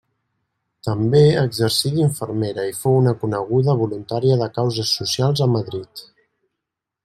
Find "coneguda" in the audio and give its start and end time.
3.25-3.77